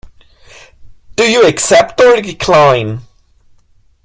Do 1.15 1.31
you 1.31 1.43
accept 1.45 2.01
or 2.01 2.19
decline? 2.23 3.01